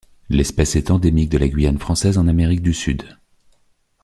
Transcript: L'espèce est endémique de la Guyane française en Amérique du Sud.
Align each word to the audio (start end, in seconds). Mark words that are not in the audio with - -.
L'espèce 0.29 0.75
est 0.75 0.89
endémique 0.89 1.29
de 1.29 1.37
la 1.37 1.47
Guyane 1.47 1.77
française 1.77 2.17
en 2.17 2.27
Amérique 2.27 2.63
du 2.63 2.73
Sud. 2.73 3.03